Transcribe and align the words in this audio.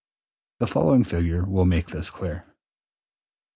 The 0.57 0.65
following 0.65 1.03
figure 1.03 1.45
will 1.45 1.67
make 1.67 1.85
this 1.91 2.09
clear. 2.09 2.55